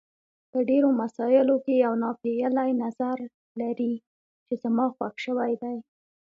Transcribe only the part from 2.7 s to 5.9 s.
نظر لري چې زما خوښ شوی دی.